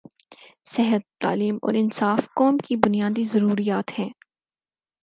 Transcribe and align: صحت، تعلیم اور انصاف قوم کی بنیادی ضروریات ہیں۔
صحت، 0.65 1.01
تعلیم 1.19 1.55
اور 1.61 1.73
انصاف 1.73 2.27
قوم 2.35 2.57
کی 2.57 2.75
بنیادی 2.75 3.23
ضروریات 3.23 3.99
ہیں۔ 3.99 4.09